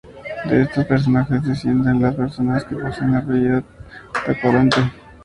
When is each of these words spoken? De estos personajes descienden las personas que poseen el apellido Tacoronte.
De 0.49 0.63
estos 0.63 0.83
personajes 0.85 1.43
descienden 1.43 2.01
las 2.01 2.15
personas 2.15 2.65
que 2.65 2.75
poseen 2.75 3.11
el 3.11 3.17
apellido 3.17 3.63
Tacoronte. 4.25 4.77